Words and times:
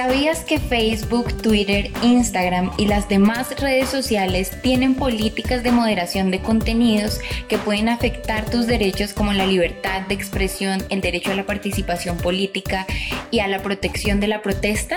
¿Sabías 0.00 0.44
que 0.44 0.58
Facebook, 0.58 1.42
Twitter, 1.42 1.90
Instagram 2.02 2.70
y 2.78 2.86
las 2.86 3.06
demás 3.10 3.54
redes 3.60 3.90
sociales 3.90 4.50
tienen 4.62 4.94
políticas 4.94 5.62
de 5.62 5.72
moderación 5.72 6.30
de 6.30 6.40
contenidos 6.40 7.20
que 7.48 7.58
pueden 7.58 7.90
afectar 7.90 8.48
tus 8.48 8.66
derechos 8.66 9.12
como 9.12 9.34
la 9.34 9.44
libertad 9.44 10.00
de 10.06 10.14
expresión, 10.14 10.82
el 10.88 11.02
derecho 11.02 11.32
a 11.32 11.34
la 11.34 11.44
participación 11.44 12.16
política 12.16 12.86
y 13.30 13.40
a 13.40 13.46
la 13.46 13.62
protección 13.62 14.20
de 14.20 14.28
la 14.28 14.40
protesta? 14.40 14.96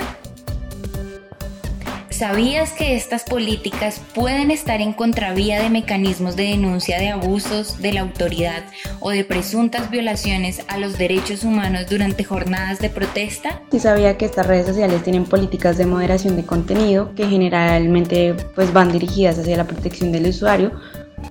¿Sabías 2.13 2.73
que 2.73 2.95
estas 2.95 3.23
políticas 3.23 3.99
pueden 4.13 4.51
estar 4.51 4.81
en 4.81 4.93
contravía 4.93 5.59
de 5.59 5.71
mecanismos 5.71 6.35
de 6.35 6.43
denuncia 6.43 6.99
de 6.99 7.09
abusos 7.09 7.81
de 7.81 7.91
la 7.91 8.01
autoridad 8.01 8.65
o 8.99 9.09
de 9.09 9.25
presuntas 9.25 9.89
violaciones 9.89 10.61
a 10.67 10.77
los 10.77 10.99
derechos 10.99 11.43
humanos 11.43 11.87
durante 11.89 12.23
jornadas 12.23 12.77
de 12.77 12.91
protesta? 12.91 13.63
Sí 13.71 13.79
sabía 13.79 14.15
que 14.15 14.25
estas 14.25 14.45
redes 14.45 14.67
sociales 14.67 15.01
tienen 15.01 15.25
políticas 15.25 15.79
de 15.79 15.87
moderación 15.87 16.35
de 16.35 16.45
contenido 16.45 17.15
que 17.15 17.25
generalmente 17.25 18.35
pues 18.53 18.71
van 18.71 18.91
dirigidas 18.91 19.39
hacia 19.39 19.57
la 19.57 19.65
protección 19.65 20.11
del 20.11 20.27
usuario 20.27 20.71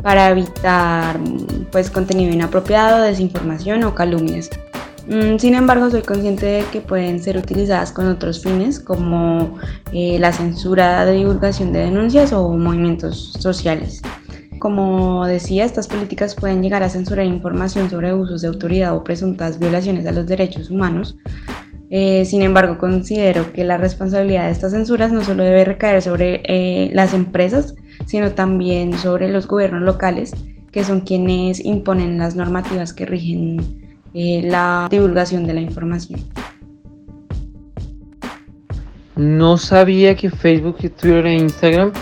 para 0.03 0.31
evitar 0.31 1.17
pues 1.71 1.91
contenido 1.91 2.35
inapropiado, 2.35 3.03
desinformación 3.03 3.85
o 3.85 3.95
calumnias. 3.95 4.51
Mm, 5.09 5.39
sin 5.39 5.55
embargo, 5.55 5.91
soy 5.91 6.03
consciente 6.03 6.47
de 6.47 6.65
que 6.71 6.81
pueden 6.81 7.21
ser 7.21 7.37
utilizadas 7.37 7.93
con 7.93 8.07
otros 8.07 8.43
fines 8.43 8.79
como 8.79 9.59
eh, 9.93 10.19
la 10.21 10.33
censura 10.33 11.05
de 11.05 11.15
divulgación 11.15 11.73
de 11.73 11.81
denuncias 11.81 12.33
o 12.33 12.51
movimientos 12.51 13.33
sociales. 13.39 14.01
Como 14.61 15.27
decía, 15.27 15.65
estas 15.65 15.89
políticas 15.89 16.37
pueden 16.37 16.63
llegar 16.63 16.85
a 16.85 16.89
censurar 16.89 17.27
información 17.27 17.91
sobre 17.91 18.11
abusos 18.11 18.43
de 18.43 18.49
autoridad 18.49 18.95
o 18.95 19.03
presuntas 19.03 19.59
violaciones 19.59 20.07
a 20.07 20.13
los 20.13 20.27
derechos 20.27 20.71
humanos. 20.71 21.17
Eh, 21.91 22.25
sin 22.25 22.43
embargo, 22.43 22.79
considero 22.79 23.53
que 23.53 23.65
la 23.65 23.79
responsabilidad 23.79 24.47
de 24.47 24.53
estas 24.53 24.73
censuras 24.73 25.11
no 25.13 25.25
solo 25.25 25.43
debe 25.43 25.65
recaer 25.65 26.01
sobre 26.01 26.43
eh, 26.47 26.91
las 26.95 27.13
empresas, 27.13 27.75
sino 28.07 28.33
también 28.33 28.97
sobre 28.97 29.29
los 29.29 29.49
gobiernos 29.49 29.83
locales, 29.83 30.33
que 30.71 30.85
son 30.85 31.01
quienes 31.01 31.63
imponen 31.65 32.19
las 32.19 32.37
normativas 32.37 32.95
que 32.95 33.05
rigen 33.05 33.82
eh, 34.15 34.43
la 34.45 34.89
divulgación 34.91 35.47
de 35.47 35.55
la 35.55 35.61
información. 35.61 36.21
No 39.17 39.59
sabía 39.59 40.17
que 40.17 40.31
Facebook, 40.31 40.79
Twitter 40.79 41.27
e 41.27 41.35
Instagram 41.35 41.93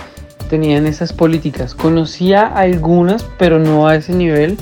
tenían 0.49 0.87
esas 0.87 1.13
políticas. 1.13 1.75
Conocía 1.75 2.47
algunas, 2.47 3.25
pero 3.39 3.59
no 3.59 3.87
a 3.87 3.97
ese 3.97 4.13
nivel. 4.13 4.57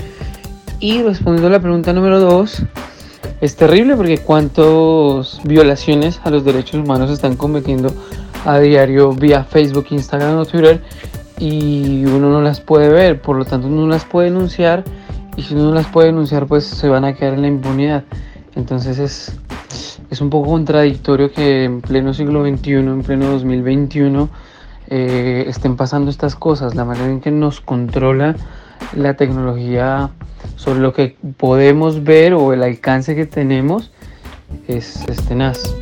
Y 0.79 1.01
respondiendo 1.03 1.47
a 1.47 1.51
la 1.51 1.59
pregunta 1.59 1.93
número 1.93 2.19
dos, 2.19 2.63
es 3.41 3.55
terrible 3.55 3.95
porque 3.95 4.17
cuántas 4.17 5.41
violaciones 5.43 6.19
a 6.23 6.29
los 6.29 6.43
derechos 6.45 6.83
humanos 6.83 7.09
están 7.09 7.35
cometiendo 7.35 7.93
a 8.45 8.59
diario 8.59 9.11
vía 9.13 9.43
Facebook, 9.43 9.87
Instagram 9.89 10.37
o 10.37 10.45
Twitter 10.45 10.81
y 11.37 12.05
uno 12.05 12.29
no 12.29 12.41
las 12.41 12.59
puede 12.59 12.89
ver, 12.89 13.21
por 13.21 13.37
lo 13.37 13.45
tanto 13.45 13.69
no 13.69 13.87
las 13.87 14.05
puede 14.05 14.29
denunciar 14.29 14.83
y 15.39 15.41
si 15.41 15.55
no 15.55 15.73
las 15.73 15.87
puede 15.87 16.07
denunciar 16.07 16.47
pues 16.47 16.65
se 16.65 16.89
van 16.89 17.05
a 17.05 17.13
quedar 17.13 17.35
en 17.35 17.43
la 17.43 17.47
impunidad. 17.47 18.03
Entonces 18.55 18.99
es, 18.99 19.39
es 20.09 20.19
un 20.19 20.29
poco 20.29 20.49
contradictorio 20.49 21.31
que 21.31 21.63
en 21.63 21.79
pleno 21.79 22.13
siglo 22.13 22.45
XXI, 22.45 22.73
en 22.73 23.03
pleno 23.03 23.29
2021, 23.29 24.29
eh, 24.89 25.45
estén 25.47 25.77
pasando 25.77 26.11
estas 26.11 26.35
cosas, 26.35 26.75
la 26.75 26.83
manera 26.83 27.09
en 27.09 27.21
que 27.21 27.31
nos 27.31 27.61
controla 27.61 28.35
la 28.93 29.13
tecnología 29.13 30.09
sobre 30.57 30.81
lo 30.81 30.91
que 30.91 31.15
podemos 31.37 32.03
ver 32.03 32.33
o 32.33 32.51
el 32.51 32.61
alcance 32.61 33.15
que 33.15 33.25
tenemos 33.25 33.91
es, 34.67 35.07
es 35.07 35.23
tenaz. 35.25 35.73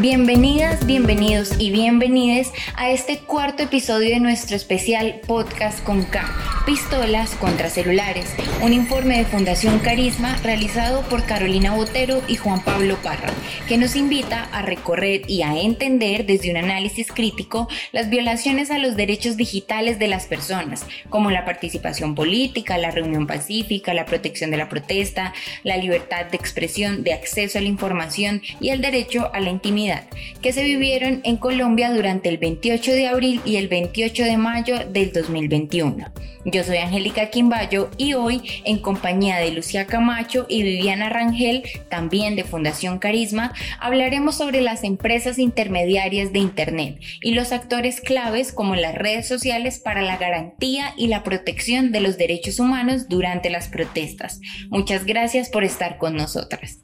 Bienvenidas, 0.00 0.86
bienvenidos 0.86 1.52
y 1.58 1.70
bienvenides 1.70 2.50
a 2.76 2.90
este 2.90 3.18
cuarto 3.18 3.62
episodio 3.62 4.08
de 4.08 4.20
nuestro 4.20 4.56
especial 4.56 5.20
podcast 5.26 5.84
con 5.84 6.02
K, 6.04 6.24
Pistolas 6.66 7.34
contra 7.34 7.68
Celulares, 7.68 8.26
un 8.62 8.72
informe 8.72 9.18
de 9.18 9.24
Fundación 9.24 9.80
Carisma 9.80 10.36
realizado 10.44 11.02
por 11.08 11.24
Carolina 11.24 11.74
Botero 11.74 12.22
y 12.28 12.36
Juan 12.36 12.62
Pablo 12.62 12.96
Parra, 13.02 13.32
que 13.66 13.76
nos 13.76 13.96
invita 13.96 14.44
a 14.44 14.62
recorrer 14.62 15.22
y 15.28 15.42
a 15.42 15.60
entender 15.60 16.24
desde 16.24 16.52
un 16.52 16.56
análisis 16.58 17.10
crítico 17.10 17.68
las 17.90 18.10
violaciones 18.10 18.70
a 18.70 18.78
los 18.78 18.94
derechos 18.94 19.36
digitales 19.36 19.98
de 19.98 20.06
las 20.06 20.26
personas, 20.26 20.86
como 21.08 21.32
la 21.32 21.44
participación 21.44 22.14
política, 22.14 22.78
la 22.78 22.92
reunión 22.92 23.26
pacífica, 23.26 23.92
la 23.92 24.06
protección 24.06 24.52
de 24.52 24.58
la 24.58 24.68
protesta, 24.68 25.34
la 25.64 25.76
libertad 25.76 26.26
de 26.26 26.36
expresión, 26.36 27.02
de 27.02 27.12
acceso 27.12 27.58
a 27.58 27.60
la 27.62 27.68
información 27.68 28.40
y 28.60 28.68
el 28.68 28.80
derecho 28.80 29.30
a 29.34 29.40
la 29.40 29.50
intimidad 29.50 30.04
que 30.40 30.52
se 30.52 30.62
vivieron 30.62 31.22
en 31.24 31.38
Colombia 31.38 31.92
durante 31.92 32.28
el 32.28 32.38
28 32.38 32.92
de 32.92 33.08
abril 33.08 33.40
y 33.44 33.56
el 33.56 33.66
28 33.66 34.24
de 34.24 34.36
mayo 34.36 34.78
del 34.86 35.12
2021. 35.12 36.12
Yo 36.52 36.62
soy 36.64 36.76
Angélica 36.76 37.30
Quimbayo 37.30 37.88
y 37.96 38.12
hoy, 38.12 38.42
en 38.66 38.78
compañía 38.78 39.38
de 39.38 39.52
Lucía 39.52 39.86
Camacho 39.86 40.44
y 40.50 40.62
Viviana 40.62 41.08
Rangel, 41.08 41.62
también 41.88 42.36
de 42.36 42.44
Fundación 42.44 42.98
Carisma, 42.98 43.54
hablaremos 43.80 44.36
sobre 44.36 44.60
las 44.60 44.84
empresas 44.84 45.38
intermediarias 45.38 46.30
de 46.30 46.40
Internet 46.40 47.00
y 47.22 47.32
los 47.32 47.52
actores 47.52 48.02
claves 48.02 48.52
como 48.52 48.76
las 48.76 48.94
redes 48.94 49.26
sociales 49.26 49.78
para 49.78 50.02
la 50.02 50.18
garantía 50.18 50.92
y 50.98 51.06
la 51.06 51.22
protección 51.22 51.90
de 51.90 52.00
los 52.00 52.18
derechos 52.18 52.60
humanos 52.60 53.08
durante 53.08 53.48
las 53.48 53.68
protestas. 53.68 54.38
Muchas 54.68 55.06
gracias 55.06 55.48
por 55.48 55.64
estar 55.64 55.96
con 55.96 56.16
nosotras. 56.16 56.80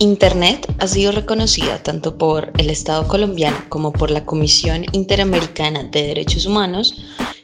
Internet 0.00 0.66
ha 0.80 0.88
sido 0.88 1.12
reconocida 1.12 1.80
tanto 1.80 2.18
por 2.18 2.52
el 2.58 2.68
Estado 2.68 3.06
colombiano 3.06 3.64
como 3.68 3.92
por 3.92 4.10
la 4.10 4.26
Comisión 4.26 4.84
Interamericana 4.90 5.84
de 5.84 6.08
Derechos 6.08 6.46
Humanos 6.46 6.96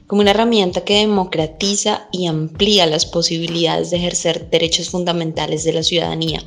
como 0.09 0.22
una 0.22 0.33
herramienta 0.33 0.81
que 0.81 0.99
democratiza 0.99 2.09
y 2.11 2.27
amplía 2.27 2.87
las 2.87 3.06
posibilidades 3.06 3.91
de 3.91 3.99
ejercer 3.99 4.50
derechos 4.50 4.91
fundamentales 4.91 5.62
de 5.62 5.75
la 5.75 5.84
ciudadanía. 5.84 6.43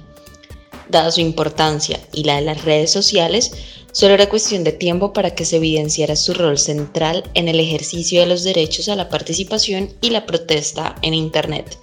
Dada 0.89 1.09
su 1.09 1.21
importancia 1.21 2.01
y 2.11 2.25
la 2.25 2.35
de 2.35 2.41
las 2.41 2.65
redes 2.65 2.91
sociales, 2.91 3.53
solo 3.93 4.15
era 4.15 4.27
cuestión 4.27 4.65
de 4.65 4.73
tiempo 4.73 5.13
para 5.13 5.33
que 5.33 5.45
se 5.45 5.55
evidenciara 5.55 6.17
su 6.17 6.33
rol 6.33 6.57
central 6.57 7.23
en 7.33 7.47
el 7.47 7.61
ejercicio 7.61 8.19
de 8.19 8.27
los 8.27 8.43
derechos 8.43 8.89
a 8.89 8.97
la 8.97 9.07
participación 9.07 9.93
y 10.01 10.09
la 10.09 10.25
protesta 10.25 10.95
en 11.01 11.13
Internet 11.13 11.77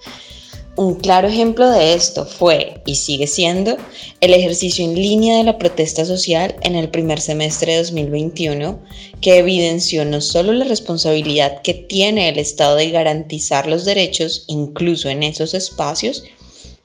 un 0.81 0.95
claro 0.95 1.29
ejemplo 1.29 1.69
de 1.69 1.93
esto 1.93 2.25
fue 2.25 2.81
y 2.87 2.95
sigue 2.95 3.27
siendo 3.27 3.77
el 4.23 4.33
ejercicio 4.33 4.83
en 4.83 4.95
línea 4.95 5.37
de 5.37 5.45
la 5.45 5.59
protesta 5.59 6.07
social 6.07 6.57
en 6.63 6.75
el 6.75 6.89
primer 6.89 7.21
semestre 7.21 7.73
de 7.73 7.79
2021, 7.81 8.81
que 9.21 9.37
evidenció 9.37 10.07
no 10.07 10.23
solo 10.23 10.55
la 10.55 10.65
responsabilidad 10.65 11.61
que 11.61 11.75
tiene 11.75 12.31
el 12.31 12.39
Estado 12.39 12.77
de 12.77 12.91
garantizar 12.91 13.67
los 13.67 13.85
derechos, 13.85 14.47
incluso 14.49 15.11
en 15.11 15.23
esos 15.23 15.53
espacios, 15.53 16.25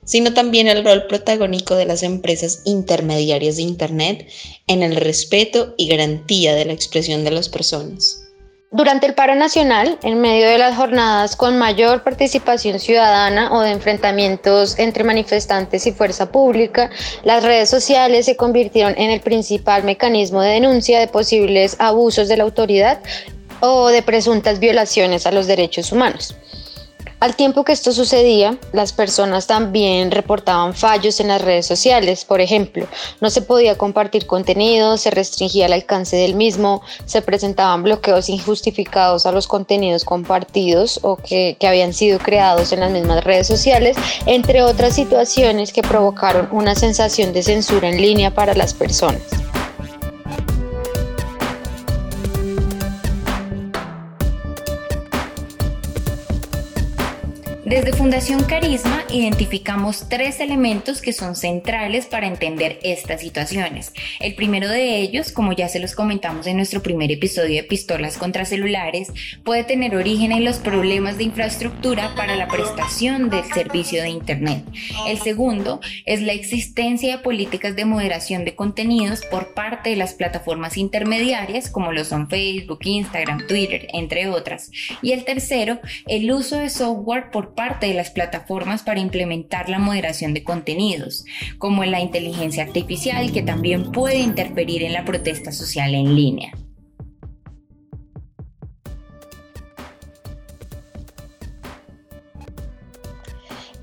sino 0.04 0.34
también 0.34 0.68
el 0.68 0.84
rol 0.84 1.08
protagónico 1.08 1.76
de 1.76 1.86
las 1.86 2.04
empresas 2.04 2.64
intermediarias 2.66 3.56
de 3.56 3.62
Internet 3.62 4.28
en 4.68 4.84
el 4.84 4.98
respeto 4.98 5.74
y 5.78 5.88
garantía 5.88 6.54
de 6.54 6.66
la 6.66 6.74
expresión 6.74 7.24
de 7.24 7.32
las 7.32 7.48
personas. 7.48 8.25
Durante 8.76 9.08
el 9.08 9.14
paro 9.14 9.36
nacional, 9.36 9.98
en 10.04 10.20
medio 10.20 10.50
de 10.50 10.58
las 10.58 10.76
jornadas 10.76 11.38
con 11.38 11.58
mayor 11.58 12.04
participación 12.04 12.78
ciudadana 12.78 13.54
o 13.54 13.62
de 13.62 13.72
enfrentamientos 13.72 14.78
entre 14.78 15.06
manifestantes 15.06 15.88
y 15.88 15.94
fuerza 15.94 16.30
pública, 16.30 16.90
las 17.24 17.46
redes 17.46 17.70
sociales 17.70 18.26
se 18.26 18.36
convirtieron 18.36 18.94
en 18.98 19.12
el 19.12 19.22
principal 19.22 19.86
mecanismo 19.86 20.42
de 20.42 20.56
denuncia 20.56 21.00
de 21.00 21.08
posibles 21.08 21.78
abusos 21.80 22.28
de 22.28 22.36
la 22.36 22.44
autoridad 22.44 23.00
o 23.62 23.88
de 23.88 24.02
presuntas 24.02 24.60
violaciones 24.60 25.26
a 25.26 25.32
los 25.32 25.48
derechos 25.48 25.94
humanos. 25.94 26.36
Al 27.26 27.36
tiempo 27.36 27.64
que 27.64 27.72
esto 27.72 27.92
sucedía, 27.92 28.56
las 28.72 28.94
personas 28.94 29.48
también 29.48 30.12
reportaban 30.12 30.76
fallos 30.76 31.20
en 31.20 31.30
las 31.30 31.42
redes 31.42 31.66
sociales. 31.66 32.24
Por 32.24 32.40
ejemplo, 32.40 32.86
no 33.20 33.32
se 33.32 33.42
podía 33.42 33.80
compartir 33.80 34.28
contenido, 34.28 34.96
se 34.98 35.10
restringía 35.10 35.66
el 35.66 35.74
alcance 35.74 36.16
del 36.18 36.36
mismo, 36.36 36.84
se 37.06 37.24
presentaban 37.24 37.82
bloqueos 37.82 38.30
injustificados 38.30 39.26
a 39.26 39.32
los 39.32 39.48
contenidos 39.48 40.06
compartidos 40.06 41.00
o 41.02 41.18
que, 41.18 41.58
que 41.60 41.68
habían 41.68 41.96
sido 41.96 42.20
creados 42.20 42.72
en 42.72 42.82
las 42.82 42.92
mismas 42.92 43.24
redes 43.24 43.48
sociales, 43.48 43.98
entre 44.28 44.62
otras 44.62 44.94
situaciones 44.94 45.74
que 45.74 45.82
provocaron 45.82 46.48
una 46.52 46.76
sensación 46.76 47.34
de 47.34 47.42
censura 47.42 47.90
en 47.90 48.00
línea 48.00 48.36
para 48.36 48.54
las 48.54 48.76
personas. 48.76 49.24
Desde 57.76 57.92
Fundación 57.92 58.42
Carisma 58.44 59.04
identificamos 59.12 60.08
tres 60.08 60.40
elementos 60.40 61.02
que 61.02 61.12
son 61.12 61.36
centrales 61.36 62.06
para 62.06 62.26
entender 62.26 62.80
estas 62.84 63.20
situaciones. 63.20 63.92
El 64.22 64.34
primero 64.34 64.70
de 64.70 65.02
ellos, 65.02 65.34
como 65.34 65.52
ya 65.52 65.68
se 65.68 65.82
los 65.82 65.94
comentamos 65.94 66.48
en 66.48 66.56
nuestro 66.56 66.82
primer 66.82 67.12
episodio 67.12 67.62
de 67.62 67.68
Pistolas 67.68 68.18
contra 68.18 68.46
Celulares, 68.46 69.12
puede 69.44 69.66
tener 69.66 69.94
origen 69.94 70.32
en 70.32 70.46
los 70.46 70.60
problemas 70.60 71.18
de 71.18 71.26
infraestructura 71.26 72.16
para 72.16 72.38
la 72.38 72.48
prestación 72.48 73.30
del 73.30 73.44
servicio 73.44 74.02
de 74.02 74.08
Internet. 74.08 74.64
El 75.06 75.20
segundo 75.20 75.82
es 76.06 76.22
la 76.22 76.32
existencia 76.32 77.18
de 77.18 77.24
políticas 77.24 77.76
de 77.76 77.84
moderación 77.84 78.46
de 78.46 78.56
contenidos 78.56 79.26
por 79.26 79.54
parte 79.54 79.90
de 79.90 79.98
las 79.98 80.14
plataformas 80.14 80.78
intermediarias 80.78 81.70
como 81.70 81.92
lo 81.92 82.06
son 82.06 82.30
Facebook, 82.30 82.80
Instagram, 82.84 83.48
Twitter, 83.48 83.90
entre 83.92 84.30
otras. 84.30 84.72
Y 85.02 85.12
el 85.12 85.26
tercero, 85.26 85.82
el 86.08 86.32
uso 86.32 86.56
de 86.56 86.70
software 86.70 87.32
por 87.32 87.54
parte 87.54 87.65
de 87.74 87.94
las 87.94 88.12
plataformas 88.12 88.84
para 88.84 89.00
implementar 89.00 89.70
la 89.70 89.80
moderación 89.80 90.34
de 90.34 90.44
contenidos, 90.44 91.26
como 91.58 91.84
la 91.84 92.00
inteligencia 92.00 92.64
artificial 92.64 93.32
que 93.32 93.42
también 93.42 93.92
puede 93.92 94.20
interferir 94.20 94.84
en 94.84 94.94
la 94.94 95.04
protesta 95.04 95.52
social 95.52 95.94
en 95.96 96.16
línea. 96.16 96.52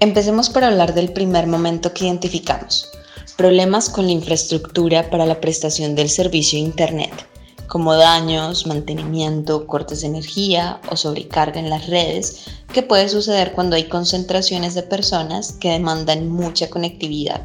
Empecemos 0.01 0.51
por 0.51 0.65
hablar 0.65 0.95
del 0.95 1.13
primer 1.13 1.47
momento 1.47 1.93
que 1.93 2.07
identificamos, 2.07 2.91
problemas 3.37 3.89
con 3.89 4.07
la 4.07 4.13
infraestructura 4.13 5.11
para 5.11 5.27
la 5.27 5.41
prestación 5.41 5.95
del 5.95 6.09
servicio 6.09 6.59
Internet 6.59 7.29
como 7.73 7.95
daños, 7.95 8.67
mantenimiento, 8.67 9.67
cortes 9.67 10.03
de 10.03 10.09
energía 10.09 10.79
o 10.91 10.97
sobrecarga 10.97 11.59
en 11.59 11.71
las 11.71 11.87
redes, 11.87 12.45
que 12.73 12.83
puede 12.83 13.09
suceder 13.09 13.53
cuando 13.53 13.77
hay 13.77 13.85
concentraciones 13.85 14.75
de 14.75 14.83
personas 14.83 15.53
que 15.53 15.71
demandan 15.71 16.29
mucha 16.29 16.69
conectividad. 16.69 17.43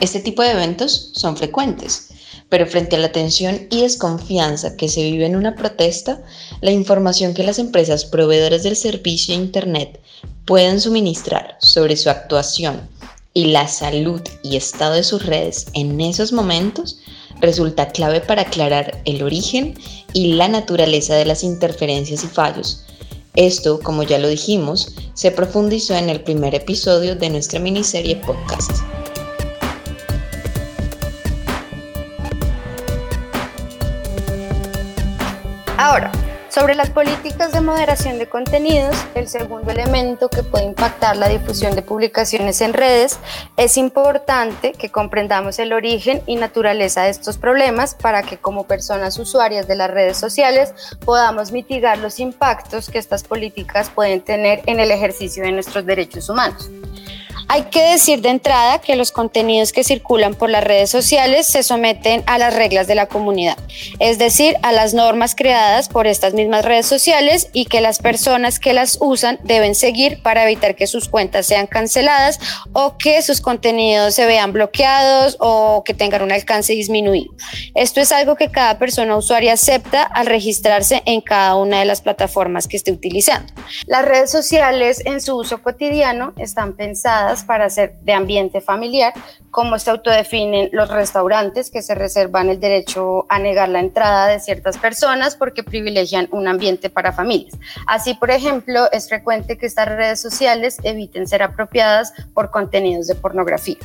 Este 0.00 0.20
tipo 0.20 0.42
de 0.42 0.50
eventos 0.50 1.10
son 1.14 1.36
frecuentes, 1.36 2.08
pero 2.48 2.66
frente 2.66 2.96
a 2.96 2.98
la 2.98 3.12
tensión 3.12 3.66
y 3.70 3.80
desconfianza 3.80 4.76
que 4.76 4.88
se 4.88 5.02
vive 5.02 5.26
en 5.26 5.36
una 5.36 5.54
protesta, 5.54 6.22
la 6.60 6.70
información 6.70 7.34
que 7.34 7.42
las 7.42 7.58
empresas 7.58 8.04
proveedoras 8.04 8.62
del 8.62 8.76
servicio 8.76 9.34
de 9.34 9.42
Internet 9.42 10.00
pueden 10.44 10.80
suministrar 10.80 11.56
sobre 11.60 11.96
su 11.96 12.10
actuación 12.10 12.88
y 13.32 13.46
la 13.46 13.66
salud 13.66 14.20
y 14.42 14.56
estado 14.56 14.94
de 14.94 15.02
sus 15.02 15.26
redes 15.26 15.66
en 15.74 16.00
esos 16.00 16.32
momentos 16.32 16.98
resulta 17.40 17.88
clave 17.88 18.20
para 18.20 18.42
aclarar 18.42 19.02
el 19.04 19.22
origen 19.22 19.74
y 20.12 20.34
la 20.34 20.48
naturaleza 20.48 21.14
de 21.16 21.24
las 21.24 21.42
interferencias 21.42 22.22
y 22.24 22.28
fallos. 22.28 22.83
Esto, 23.36 23.80
como 23.80 24.04
ya 24.04 24.18
lo 24.18 24.28
dijimos, 24.28 24.94
se 25.14 25.32
profundizó 25.32 25.96
en 25.96 26.08
el 26.08 26.22
primer 26.22 26.54
episodio 26.54 27.16
de 27.16 27.30
nuestra 27.30 27.58
miniserie 27.58 28.16
podcast. 28.16 28.70
Sobre 36.54 36.76
las 36.76 36.90
políticas 36.90 37.52
de 37.52 37.60
moderación 37.60 38.20
de 38.20 38.28
contenidos, 38.28 38.94
el 39.16 39.26
segundo 39.26 39.72
elemento 39.72 40.28
que 40.28 40.44
puede 40.44 40.64
impactar 40.64 41.16
la 41.16 41.28
difusión 41.28 41.74
de 41.74 41.82
publicaciones 41.82 42.60
en 42.60 42.74
redes, 42.74 43.18
es 43.56 43.76
importante 43.76 44.70
que 44.70 44.88
comprendamos 44.88 45.58
el 45.58 45.72
origen 45.72 46.22
y 46.26 46.36
naturaleza 46.36 47.02
de 47.02 47.10
estos 47.10 47.38
problemas 47.38 47.96
para 47.96 48.22
que 48.22 48.38
como 48.38 48.68
personas 48.68 49.18
usuarias 49.18 49.66
de 49.66 49.74
las 49.74 49.90
redes 49.90 50.16
sociales 50.16 50.72
podamos 51.04 51.50
mitigar 51.50 51.98
los 51.98 52.20
impactos 52.20 52.88
que 52.88 52.98
estas 52.98 53.24
políticas 53.24 53.90
pueden 53.90 54.20
tener 54.20 54.62
en 54.66 54.78
el 54.78 54.92
ejercicio 54.92 55.42
de 55.42 55.50
nuestros 55.50 55.84
derechos 55.84 56.28
humanos. 56.28 56.70
Hay 57.48 57.64
que 57.64 57.82
decir 57.82 58.22
de 58.22 58.30
entrada 58.30 58.80
que 58.80 58.96
los 58.96 59.12
contenidos 59.12 59.72
que 59.72 59.84
circulan 59.84 60.34
por 60.34 60.48
las 60.50 60.64
redes 60.64 60.90
sociales 60.90 61.46
se 61.46 61.62
someten 61.62 62.22
a 62.26 62.38
las 62.38 62.54
reglas 62.54 62.86
de 62.86 62.94
la 62.94 63.06
comunidad, 63.06 63.58
es 63.98 64.18
decir, 64.18 64.56
a 64.62 64.72
las 64.72 64.94
normas 64.94 65.34
creadas 65.34 65.88
por 65.88 66.06
estas 66.06 66.32
mismas 66.34 66.64
redes 66.64 66.86
sociales 66.86 67.48
y 67.52 67.66
que 67.66 67.80
las 67.80 67.98
personas 67.98 68.58
que 68.58 68.72
las 68.72 68.98
usan 69.00 69.38
deben 69.44 69.74
seguir 69.74 70.22
para 70.22 70.44
evitar 70.44 70.74
que 70.74 70.86
sus 70.86 71.08
cuentas 71.08 71.46
sean 71.46 71.66
canceladas 71.66 72.40
o 72.72 72.96
que 72.96 73.20
sus 73.22 73.40
contenidos 73.40 74.14
se 74.14 74.26
vean 74.26 74.52
bloqueados 74.52 75.36
o 75.40 75.82
que 75.84 75.94
tengan 75.94 76.22
un 76.22 76.32
alcance 76.32 76.72
disminuido. 76.72 77.32
Esto 77.74 78.00
es 78.00 78.12
algo 78.12 78.36
que 78.36 78.50
cada 78.50 78.78
persona 78.78 79.16
usuaria 79.16 79.52
acepta 79.52 80.02
al 80.02 80.26
registrarse 80.26 81.02
en 81.04 81.20
cada 81.20 81.56
una 81.56 81.80
de 81.80 81.84
las 81.84 82.00
plataformas 82.00 82.66
que 82.68 82.76
esté 82.76 82.90
utilizando. 82.90 83.52
Las 83.86 84.04
redes 84.04 84.30
sociales 84.30 85.02
en 85.04 85.20
su 85.20 85.36
uso 85.36 85.62
cotidiano 85.62 86.32
están 86.38 86.74
pensadas 86.74 87.33
para 87.42 87.68
ser 87.70 87.98
de 88.02 88.12
ambiente 88.12 88.60
familiar, 88.60 89.12
como 89.50 89.78
se 89.78 89.90
autodefinen 89.90 90.68
los 90.72 90.88
restaurantes 90.88 91.70
que 91.70 91.82
se 91.82 91.94
reservan 91.94 92.48
el 92.50 92.60
derecho 92.60 93.26
a 93.28 93.38
negar 93.38 93.68
la 93.68 93.80
entrada 93.80 94.28
de 94.28 94.40
ciertas 94.40 94.78
personas 94.78 95.36
porque 95.36 95.62
privilegian 95.62 96.28
un 96.30 96.46
ambiente 96.46 96.90
para 96.90 97.12
familias. 97.12 97.58
Así, 97.86 98.14
por 98.14 98.30
ejemplo, 98.30 98.90
es 98.92 99.08
frecuente 99.08 99.58
que 99.58 99.66
estas 99.66 99.88
redes 99.88 100.20
sociales 100.20 100.78
eviten 100.82 101.26
ser 101.26 101.42
apropiadas 101.42 102.12
por 102.34 102.50
contenidos 102.50 103.06
de 103.06 103.14
pornografía. 103.14 103.78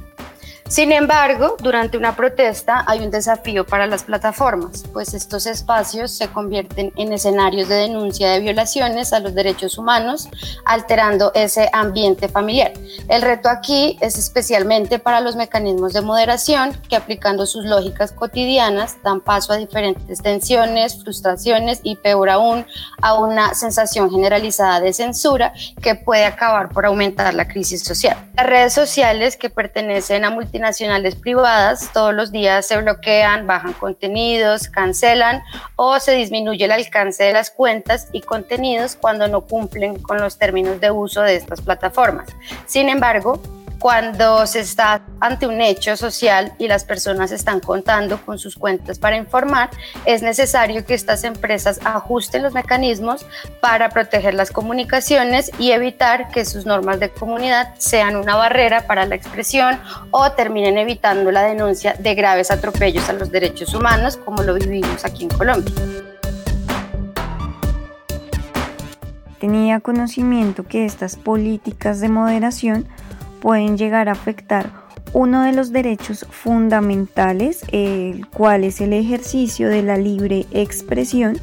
Sin 0.70 0.92
embargo, 0.92 1.58
durante 1.64 1.98
una 1.98 2.16
protesta 2.16 2.84
hay 2.86 3.00
un 3.00 3.10
desafío 3.10 3.66
para 3.66 3.88
las 3.88 4.04
plataformas, 4.04 4.84
pues 4.94 5.16
estos 5.16 5.48
espacios 5.48 6.12
se 6.12 6.28
convierten 6.28 6.94
en 6.96 7.12
escenarios 7.12 7.68
de 7.70 7.74
denuncia 7.74 8.30
de 8.30 8.40
violaciones 8.40 9.12
a 9.12 9.20
los 9.20 9.34
derechos 9.34 9.80
humanos, 9.80 10.30
alterando 10.66 11.32
ese 11.34 11.72
ambiente 11.74 12.30
familiar. 12.30 12.72
El 13.08 13.24
reto 13.24 13.50
aquí 13.50 13.98
es 14.00 14.20
especialmente 14.20 15.00
para 15.00 15.22
los 15.22 15.36
mecanismos 15.36 15.94
de 15.94 16.02
moderación 16.02 16.80
que 16.88 16.96
aplicando 16.96 17.48
sus 17.48 17.66
lógicas 17.66 18.12
cotidianas 18.12 18.98
dan 19.04 19.22
paso 19.22 19.54
a 19.54 19.58
diferentes 19.58 20.22
tensiones, 20.22 21.02
frustraciones 21.02 21.80
y 21.82 21.96
peor 21.96 22.30
aún 22.30 22.64
a 23.02 23.16
una 23.16 23.56
sensación 23.56 24.12
generalizada 24.12 24.82
de 24.82 24.94
censura 24.94 25.52
que 25.82 25.96
puede 25.96 26.26
acabar 26.26 26.70
por 26.70 26.86
aumentar 26.86 27.34
la 27.34 27.48
crisis 27.48 27.84
social. 27.84 28.30
Las 28.36 28.46
redes 28.46 28.74
sociales 28.74 29.36
que 29.36 29.50
pertenecen 29.50 30.26
a 30.26 30.30
multinacionales 30.60 30.70
nacionales 30.80 31.16
privadas 31.16 31.90
todos 31.94 32.14
los 32.14 32.32
días 32.32 32.66
se 32.66 32.78
bloquean, 32.78 33.48
bajan 33.48 33.74
contenidos, 33.74 34.68
cancelan 34.68 35.42
o 35.76 36.00
se 36.00 36.14
disminuye 36.14 36.66
el 36.66 36.72
alcance 36.72 37.24
de 37.24 37.34
las 37.34 37.50
cuentas 37.50 38.08
y 38.12 38.22
contenidos 38.22 38.96
cuando 38.96 39.28
no 39.28 39.42
cumplen 39.42 40.00
con 40.00 40.20
los 40.20 40.38
términos 40.38 40.80
de 40.80 40.92
uso 40.92 41.22
de 41.22 41.36
estas 41.36 41.62
plataformas. 41.62 42.30
Sin 42.66 42.90
embargo, 42.90 43.42
cuando 43.80 44.46
se 44.46 44.60
está 44.60 45.02
ante 45.22 45.48
un 45.48 45.62
hecho 45.62 45.96
social 45.96 46.54
y 46.60 46.68
las 46.68 46.84
personas 46.84 47.32
están 47.32 47.62
contando 47.62 48.22
con 48.26 48.38
sus 48.38 48.56
cuentas 48.56 49.00
para 49.00 49.16
informar, 49.16 49.70
es 50.06 50.22
necesario 50.22 50.86
que 50.86 50.94
estas 50.94 51.24
empresas 51.24 51.80
ajusten 51.86 52.44
los 52.44 52.54
mecanismos 52.54 53.26
para 53.62 53.90
proteger 53.90 54.34
las 54.34 54.52
comunicaciones 54.52 55.52
y 55.58 55.72
evitar 55.72 56.30
que 56.30 56.46
sus 56.46 56.66
normas 56.66 57.00
de 57.00 57.10
comunidad 57.10 57.74
sean 57.78 58.18
una 58.18 58.36
barrera 58.36 58.86
para 58.86 59.06
la 59.06 59.16
expresión 59.16 59.80
o 60.12 60.32
terminen 60.34 60.78
evitando 60.78 61.32
la 61.32 61.44
denuncia 61.44 61.96
de 61.98 62.16
graves 62.16 62.52
atropellos 62.52 63.08
a 63.10 63.14
los 63.14 63.32
derechos 63.32 63.74
humanos 63.74 64.18
como 64.18 64.44
lo 64.44 64.56
vivimos 64.56 65.06
aquí 65.06 65.24
en 65.24 65.30
Colombia. 65.30 65.74
Tenía 69.40 69.80
conocimiento 69.80 70.64
que 70.64 70.86
estas 70.86 71.16
políticas 71.16 72.02
de 72.02 72.10
moderación 72.10 72.86
pueden 73.42 73.78
llegar 73.78 74.10
a 74.10 74.14
afectar 74.14 74.70
uno 75.14 75.44
de 75.44 75.54
los 75.54 75.72
derechos 75.72 76.26
fundamentales, 76.30 77.64
el 77.72 78.28
cual 78.28 78.64
es 78.64 78.80
el 78.82 78.94
ejercicio 78.94 79.70
de 79.70 79.82
la 79.82 79.98
libre 79.98 80.46
expresión, 80.52 81.38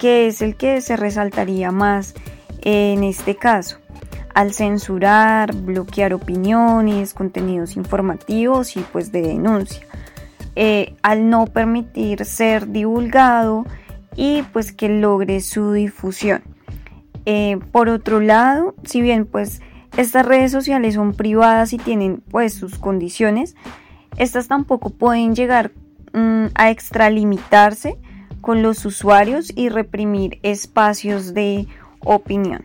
que 0.00 0.26
es 0.26 0.42
el 0.42 0.56
que 0.56 0.80
se 0.80 0.96
resaltaría 0.96 1.70
más 1.70 2.14
en 2.62 3.04
este 3.04 3.36
caso. 3.36 3.78
Al 4.34 4.52
censurar, 4.52 5.54
bloquear 5.54 6.14
opiniones, 6.14 7.14
contenidos 7.14 7.76
informativos 7.76 8.76
y 8.76 8.80
pues 8.80 9.10
de 9.10 9.22
denuncia. 9.22 9.86
Eh, 10.54 10.94
al 11.02 11.30
no 11.30 11.46
permitir 11.46 12.24
ser 12.24 12.68
divulgado 12.68 13.64
y 14.16 14.42
pues 14.52 14.72
que 14.72 14.88
logre 14.88 15.40
su 15.40 15.72
difusión. 15.72 16.42
Eh, 17.26 17.58
por 17.72 17.88
otro 17.88 18.20
lado, 18.20 18.74
si 18.84 19.00
bien 19.00 19.24
pues 19.26 19.60
estas 19.98 20.24
redes 20.24 20.52
sociales 20.52 20.94
son 20.94 21.12
privadas 21.12 21.72
y 21.72 21.76
tienen 21.76 22.22
pues 22.30 22.54
sus 22.54 22.78
condiciones. 22.78 23.56
Estas 24.16 24.46
tampoco 24.46 24.90
pueden 24.90 25.34
llegar 25.34 25.72
mm, 26.12 26.46
a 26.54 26.70
extralimitarse 26.70 27.98
con 28.40 28.62
los 28.62 28.84
usuarios 28.84 29.52
y 29.56 29.70
reprimir 29.70 30.38
espacios 30.44 31.34
de 31.34 31.66
opinión. 32.04 32.64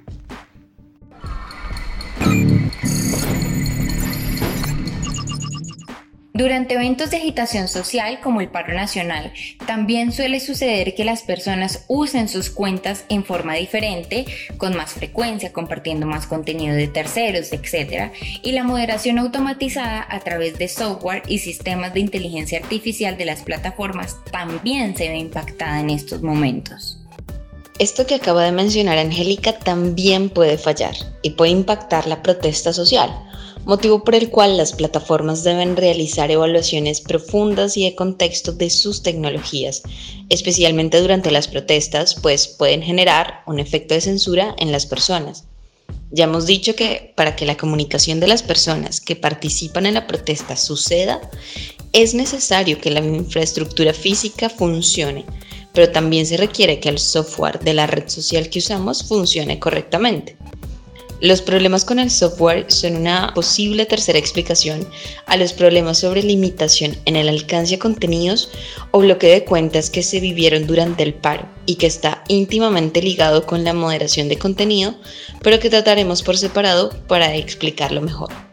Durante 6.36 6.74
eventos 6.74 7.12
de 7.12 7.18
agitación 7.18 7.68
social 7.68 8.20
como 8.20 8.42
el 8.42 8.50
paro 8.50 8.74
nacional, 8.74 9.32
también 9.68 10.12
suele 10.12 10.40
suceder 10.40 10.96
que 10.96 11.06
las 11.06 11.22
personas 11.22 11.86
usen 11.88 12.28
sus 12.28 12.50
cuentas 12.50 13.06
en 13.10 13.24
forma 13.24 13.54
diferente, 13.54 14.25
con 14.58 14.75
más 14.75 14.94
frecuencia, 14.94 15.54
compartiendo 15.54 16.08
más 16.08 16.25
contenido 16.25 16.75
de 16.75 16.88
terceros, 16.88 17.54
etc. 17.54 18.12
Y 18.42 18.54
la 18.54 18.63
moderación 18.63 19.20
automatizada 19.20 20.08
a 20.10 20.20
través 20.22 20.58
de 20.58 20.70
software 20.70 21.22
y 21.28 21.38
sistemas 21.38 21.94
de 21.94 22.00
inteligencia 22.00 22.58
artificial 22.58 23.16
de 23.16 23.25
las 23.25 23.44
plataformas 23.44 24.18
también 24.32 24.98
se 24.98 25.10
ve 25.10 25.18
impactada 25.20 25.82
en 25.82 25.92
estos 25.92 26.24
momentos. 26.24 26.98
Esto 27.78 28.08
que 28.08 28.16
acaba 28.16 28.44
de 28.44 28.52
mencionar 28.52 28.98
Angélica 28.98 29.60
también 29.60 30.32
puede 30.32 30.58
fallar 30.58 30.96
y 31.22 31.32
puede 31.32 31.52
impactar 31.52 32.08
la 32.08 32.24
protesta 32.24 32.74
social 32.74 33.12
motivo 33.65 34.03
por 34.03 34.15
el 34.15 34.29
cual 34.29 34.58
las 34.58 34.74
plataformas 34.74 35.43
deben 35.43 35.75
realizar 35.75 36.32
evaluaciones 36.32 37.01
profundas 37.01 37.77
y 37.77 37.84
de 37.86 37.96
contexto 37.96 38.51
de 38.51 38.70
sus 38.70 39.03
tecnologías, 39.03 39.84
especialmente 40.29 41.01
durante 41.01 41.32
las 41.32 41.48
protestas, 41.48 42.15
pues 42.15 42.48
pueden 42.48 42.82
generar 42.82 43.43
un 43.48 43.60
efecto 43.60 43.93
de 43.93 44.01
censura 44.01 44.55
en 44.58 44.72
las 44.72 44.86
personas. 44.86 45.46
Ya 46.12 46.25
hemos 46.25 46.46
dicho 46.46 46.75
que 46.75 47.13
para 47.15 47.36
que 47.36 47.46
la 47.46 47.58
comunicación 47.58 48.20
de 48.20 48.27
las 48.27 48.43
personas 48.43 49.01
que 49.01 49.15
participan 49.15 49.86
en 49.86 49.96
la 49.96 50.05
protesta 50.08 50.55
suceda, 50.55 51.20
es 51.91 52.13
necesario 52.13 52.79
que 52.79 52.91
la 52.91 53.00
infraestructura 53.00 53.93
física 53.93 54.50
funcione, 54.50 55.25
pero 55.74 55.91
también 55.91 56.25
se 56.25 56.38
requiere 56.38 56.79
que 56.79 56.89
el 56.89 57.00
software 57.00 57.60
de 57.60 57.74
la 57.74 57.88
red 57.88 58.08
social 58.10 58.50
que 58.50 58.60
usamos 58.60 59.03
funcione 59.03 59.60
correctamente. 59.60 60.38
Los 61.24 61.42
problemas 61.42 61.86
con 61.86 62.00
el 62.00 62.12
software 62.12 62.65
son 62.68 62.98
una 62.98 63.32
posible 63.34 63.86
tercera 63.86 64.20
explicación 64.20 64.86
a 65.25 65.38
los 65.38 65.53
problemas 65.53 66.00
sobre 66.00 66.22
limitación 66.22 66.98
en 67.06 67.15
el 67.15 67.30
alcance 67.30 67.75
de 67.75 67.80
contenidos 67.80 68.50
o 68.92 69.00
bloqueo 69.00 69.32
de 69.32 69.46
cuentas 69.46 69.89
que 69.89 70.03
se 70.03 70.20
vivieron 70.20 70.68
durante 70.68 71.01
el 71.01 71.13
paro 71.13 71.48
y 71.65 71.75
que 71.75 71.88
está 71.88 72.25
íntimamente 72.27 73.01
ligado 73.01 73.46
con 73.46 73.63
la 73.63 73.72
moderación 73.72 74.27
de 74.27 74.38
contenido, 74.38 74.96
pero 75.42 75.62
que 75.62 75.70
trataremos 75.70 76.24
por 76.24 76.38
separado 76.38 76.89
para 77.08 77.34
explicarlo 77.38 78.01
mejor. 78.01 78.53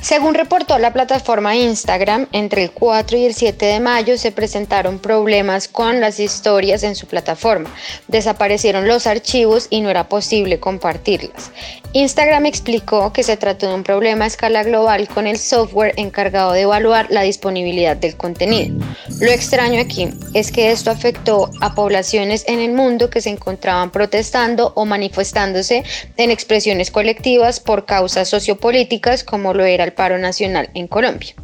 Según 0.00 0.34
reportó 0.34 0.78
la 0.78 0.92
plataforma 0.92 1.56
Instagram, 1.56 2.28
entre 2.30 2.62
el 2.62 2.70
4 2.70 3.16
y 3.16 3.26
el 3.26 3.34
7 3.34 3.66
de 3.66 3.80
mayo 3.80 4.16
se 4.16 4.30
presentaron 4.30 5.00
problemas 5.00 5.66
con 5.66 6.00
las 6.00 6.20
historias 6.20 6.84
en 6.84 6.94
su 6.94 7.08
plataforma. 7.08 7.68
Desaparecieron 8.06 8.86
los 8.86 9.08
archivos 9.08 9.66
y 9.70 9.80
no 9.80 9.90
era 9.90 10.08
posible 10.08 10.60
compartirlas. 10.60 11.50
Instagram 11.94 12.46
explicó 12.46 13.12
que 13.12 13.22
se 13.22 13.36
trató 13.36 13.68
de 13.68 13.74
un 13.74 13.82
problema 13.82 14.24
a 14.24 14.28
escala 14.28 14.62
global 14.62 15.08
con 15.08 15.26
el 15.26 15.38
software 15.38 15.94
encargado 15.96 16.52
de 16.52 16.62
evaluar 16.62 17.06
la 17.10 17.22
disponibilidad 17.22 17.96
del 17.96 18.16
contenido. 18.16 18.76
Lo 19.20 19.30
extraño 19.30 19.80
aquí 19.80 20.08
es 20.34 20.52
que 20.52 20.70
esto 20.70 20.90
afectó 20.90 21.50
a 21.60 21.74
poblaciones 21.74 22.44
en 22.46 22.60
el 22.60 22.72
mundo 22.72 23.08
que 23.10 23.20
se 23.20 23.30
encontraban 23.30 23.90
protestando 23.90 24.72
o 24.76 24.84
manifestándose 24.84 25.82
en 26.16 26.30
expresiones 26.30 26.90
colectivas 26.90 27.58
por 27.58 27.86
causas 27.86 28.28
sociopolíticas 28.28 29.24
como 29.24 29.54
lo 29.54 29.64
era 29.64 29.88
paro 29.94 30.18
nacional 30.18 30.70
en 30.74 30.86
Colombia. 30.86 31.34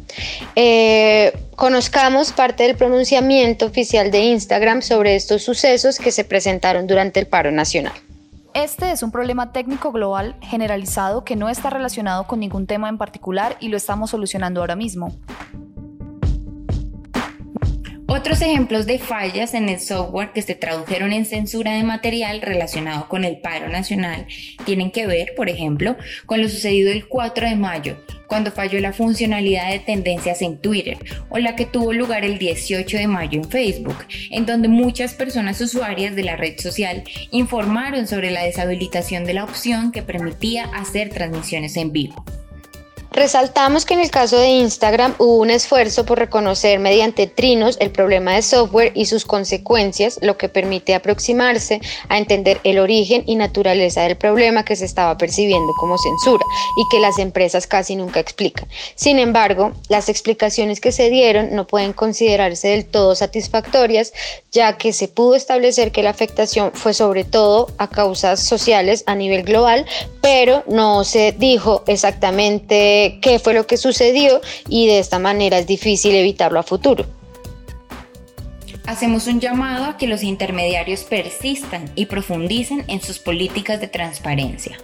Eh, 0.55 1.33
conozcamos 1.55 2.31
parte 2.31 2.63
del 2.63 2.75
pronunciamiento 2.75 3.65
oficial 3.65 4.11
de 4.11 4.19
Instagram 4.19 4.81
sobre 4.81 5.15
estos 5.15 5.43
sucesos 5.43 5.97
que 5.97 6.11
se 6.11 6.23
presentaron 6.23 6.87
durante 6.87 7.19
el 7.19 7.27
paro 7.27 7.51
nacional. 7.51 7.93
Este 8.55 8.91
es 8.91 9.03
un 9.03 9.11
problema 9.11 9.51
técnico 9.51 9.91
global 9.91 10.37
generalizado 10.41 11.25
que 11.25 11.35
no 11.35 11.49
está 11.49 11.69
relacionado 11.69 12.25
con 12.25 12.39
ningún 12.39 12.67
tema 12.67 12.87
en 12.87 12.97
particular 12.97 13.57
y 13.59 13.67
lo 13.67 13.75
estamos 13.75 14.11
solucionando 14.11 14.61
ahora 14.61 14.77
mismo. 14.77 15.11
Otros 18.25 18.41
ejemplos 18.41 18.87
de 18.87 18.97
fallas 18.97 19.53
en 19.53 19.69
el 19.69 19.79
software 19.79 20.31
que 20.33 20.41
se 20.41 20.55
tradujeron 20.55 21.13
en 21.13 21.27
censura 21.27 21.73
de 21.73 21.83
material 21.83 22.41
relacionado 22.41 23.07
con 23.07 23.23
el 23.23 23.37
paro 23.37 23.69
nacional 23.69 24.25
tienen 24.65 24.89
que 24.89 25.05
ver, 25.05 25.35
por 25.37 25.47
ejemplo, 25.47 25.95
con 26.25 26.41
lo 26.41 26.49
sucedido 26.49 26.91
el 26.91 27.07
4 27.07 27.49
de 27.49 27.55
mayo, 27.55 28.03
cuando 28.25 28.51
falló 28.51 28.79
la 28.79 28.93
funcionalidad 28.93 29.69
de 29.69 29.77
tendencias 29.77 30.41
en 30.41 30.57
Twitter, 30.57 30.97
o 31.29 31.37
la 31.37 31.55
que 31.55 31.67
tuvo 31.67 31.93
lugar 31.93 32.25
el 32.25 32.39
18 32.39 32.97
de 32.97 33.07
mayo 33.07 33.39
en 33.39 33.47
Facebook, 33.47 34.07
en 34.31 34.47
donde 34.47 34.69
muchas 34.69 35.13
personas 35.13 35.61
usuarias 35.61 36.15
de 36.15 36.23
la 36.23 36.35
red 36.35 36.59
social 36.59 37.03
informaron 37.29 38.07
sobre 38.07 38.31
la 38.31 38.41
deshabilitación 38.41 39.25
de 39.25 39.35
la 39.35 39.43
opción 39.43 39.91
que 39.91 40.01
permitía 40.01 40.63
hacer 40.73 41.09
transmisiones 41.09 41.77
en 41.77 41.91
vivo. 41.91 42.25
Resaltamos 43.15 43.85
que 43.85 43.93
en 43.93 44.01
el 44.01 44.11
caso 44.11 44.37
de 44.37 44.49
Instagram 44.49 45.15
hubo 45.19 45.37
un 45.37 45.49
esfuerzo 45.49 46.05
por 46.05 46.19
reconocer 46.19 46.79
mediante 46.79 47.27
trinos 47.27 47.77
el 47.79 47.89
problema 47.89 48.33
de 48.33 48.41
software 48.41 48.91
y 48.93 49.05
sus 49.05 49.23
consecuencias, 49.23 50.19
lo 50.21 50.37
que 50.37 50.49
permite 50.49 50.93
aproximarse 50.93 51.79
a 52.09 52.17
entender 52.17 52.59
el 52.65 52.77
origen 52.77 53.23
y 53.25 53.37
naturaleza 53.37 54.01
del 54.01 54.17
problema 54.17 54.65
que 54.65 54.75
se 54.75 54.83
estaba 54.83 55.17
percibiendo 55.17 55.71
como 55.79 55.97
censura 55.97 56.43
y 56.75 56.89
que 56.91 56.99
las 56.99 57.17
empresas 57.17 57.67
casi 57.67 57.95
nunca 57.95 58.19
explican. 58.19 58.67
Sin 58.95 59.17
embargo, 59.17 59.71
las 59.87 60.09
explicaciones 60.09 60.81
que 60.81 60.91
se 60.91 61.09
dieron 61.09 61.55
no 61.55 61.67
pueden 61.67 61.93
considerarse 61.93 62.67
del 62.67 62.85
todo 62.85 63.15
satisfactorias, 63.15 64.11
ya 64.51 64.77
que 64.77 64.91
se 64.91 65.07
pudo 65.07 65.35
establecer 65.35 65.93
que 65.93 66.03
la 66.03 66.09
afectación 66.09 66.73
fue 66.73 66.93
sobre 66.93 67.23
todo 67.23 67.67
a 67.77 67.89
causas 67.89 68.41
sociales 68.41 69.05
a 69.07 69.15
nivel 69.15 69.43
global, 69.43 69.85
pero 70.19 70.65
no 70.67 71.05
se 71.05 71.31
dijo 71.31 71.85
exactamente 71.87 73.04
qué 73.21 73.39
fue 73.39 73.53
lo 73.53 73.67
que 73.67 73.77
sucedió 73.77 74.41
y 74.69 74.87
de 74.87 74.99
esta 74.99 75.19
manera 75.19 75.57
es 75.57 75.67
difícil 75.67 76.15
evitarlo 76.15 76.59
a 76.59 76.63
futuro. 76.63 77.05
Hacemos 78.85 79.25
un 79.25 79.39
llamado 79.39 79.85
a 79.85 79.97
que 79.97 80.05
los 80.05 80.21
intermediarios 80.21 81.03
persistan 81.03 81.89
y 81.95 82.05
profundicen 82.05 82.83
en 82.87 83.01
sus 83.01 83.17
políticas 83.17 83.81
de 83.81 83.87
transparencia. 83.87 84.77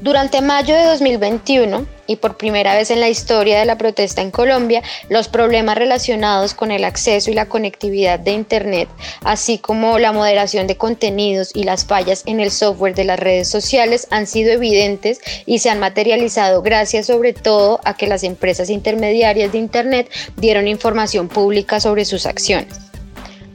Durante 0.00 0.40
mayo 0.40 0.76
de 0.76 0.84
2021, 0.84 1.86
y 2.06 2.16
por 2.16 2.36
primera 2.36 2.74
vez 2.74 2.90
en 2.90 3.00
la 3.00 3.08
historia 3.08 3.58
de 3.58 3.66
la 3.66 3.76
protesta 3.76 4.22
en 4.22 4.30
Colombia, 4.30 4.82
los 5.08 5.28
problemas 5.28 5.76
relacionados 5.76 6.54
con 6.54 6.70
el 6.70 6.84
acceso 6.84 7.30
y 7.30 7.34
la 7.34 7.46
conectividad 7.46 8.18
de 8.18 8.30
Internet, 8.30 8.88
así 9.24 9.58
como 9.58 9.98
la 9.98 10.12
moderación 10.12 10.66
de 10.68 10.76
contenidos 10.76 11.50
y 11.54 11.64
las 11.64 11.84
fallas 11.84 12.22
en 12.26 12.40
el 12.40 12.50
software 12.50 12.94
de 12.94 13.04
las 13.04 13.18
redes 13.18 13.48
sociales 13.48 14.06
han 14.10 14.26
sido 14.26 14.52
evidentes 14.52 15.20
y 15.46 15.58
se 15.58 15.68
han 15.68 15.80
materializado 15.80 16.62
gracias 16.62 17.06
sobre 17.06 17.32
todo 17.32 17.80
a 17.84 17.96
que 17.96 18.06
las 18.06 18.22
empresas 18.22 18.70
intermediarias 18.70 19.52
de 19.52 19.58
Internet 19.58 20.10
dieron 20.36 20.66
información 20.66 21.28
pública 21.28 21.80
sobre 21.80 22.04
sus 22.04 22.24
acciones. 22.24 22.87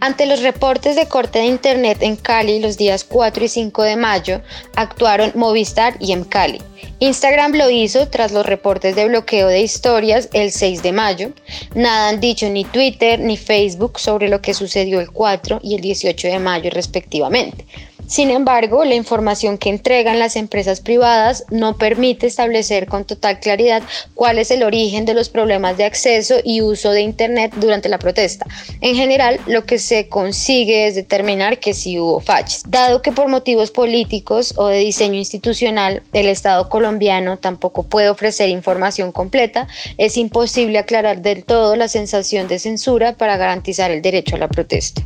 Ante 0.05 0.25
los 0.25 0.41
reportes 0.41 0.97
de 0.97 1.07
corte 1.07 1.39
de 1.39 1.45
Internet 1.45 1.99
en 2.01 2.17
Cali 2.17 2.59
los 2.59 2.75
días 2.75 3.05
4 3.05 3.45
y 3.45 3.47
5 3.47 3.83
de 3.83 3.95
mayo, 3.95 4.41
actuaron 4.75 5.31
Movistar 5.33 5.95
y 5.97 6.13
Mcali. 6.13 6.61
Instagram 6.99 7.53
lo 7.53 7.69
hizo 7.69 8.09
tras 8.09 8.33
los 8.33 8.45
reportes 8.45 8.97
de 8.97 9.07
bloqueo 9.07 9.47
de 9.47 9.61
historias 9.61 10.27
el 10.33 10.51
6 10.51 10.83
de 10.83 10.91
mayo. 10.91 11.29
Nada 11.73 12.09
han 12.09 12.19
dicho 12.19 12.49
ni 12.49 12.65
Twitter 12.65 13.17
ni 13.21 13.37
Facebook 13.37 13.97
sobre 13.97 14.27
lo 14.27 14.41
que 14.41 14.53
sucedió 14.53 14.99
el 14.99 15.09
4 15.09 15.61
y 15.63 15.75
el 15.75 15.81
18 15.81 16.27
de 16.27 16.39
mayo 16.39 16.69
respectivamente. 16.69 17.65
Sin 18.07 18.29
embargo, 18.29 18.85
la 18.85 18.95
información 18.95 19.57
que 19.57 19.69
entregan 19.69 20.19
las 20.19 20.35
empresas 20.35 20.81
privadas 20.81 21.45
no 21.49 21.77
permite 21.77 22.27
establecer 22.27 22.87
con 22.87 23.05
total 23.05 23.39
claridad 23.39 23.81
cuál 24.13 24.39
es 24.39 24.51
el 24.51 24.63
origen 24.63 25.05
de 25.05 25.13
los 25.13 25.29
problemas 25.29 25.77
de 25.77 25.85
acceso 25.85 26.35
y 26.43 26.61
uso 26.61 26.91
de 26.91 27.01
Internet 27.01 27.53
durante 27.57 27.89
la 27.89 27.99
protesta. 27.99 28.45
En 28.81 28.95
general, 28.95 29.39
lo 29.47 29.65
que 29.65 29.79
se 29.79 30.09
consigue 30.09 30.87
es 30.87 30.95
determinar 30.95 31.59
que 31.59 31.73
sí 31.73 31.99
hubo 31.99 32.19
fallas. 32.19 32.63
Dado 32.67 33.01
que 33.01 33.11
por 33.11 33.27
motivos 33.29 33.71
políticos 33.71 34.53
o 34.57 34.67
de 34.67 34.79
diseño 34.79 35.15
institucional 35.15 36.03
el 36.13 36.27
Estado 36.27 36.69
colombiano 36.69 37.37
tampoco 37.37 37.83
puede 37.83 38.09
ofrecer 38.09 38.49
información 38.49 39.11
completa, 39.11 39.67
es 39.97 40.17
imposible 40.17 40.77
aclarar 40.77 41.21
del 41.21 41.43
todo 41.43 41.75
la 41.75 41.87
sensación 41.87 42.47
de 42.47 42.59
censura 42.59 43.13
para 43.13 43.37
garantizar 43.37 43.91
el 43.91 44.01
derecho 44.01 44.35
a 44.35 44.39
la 44.39 44.47
protesta. 44.47 45.01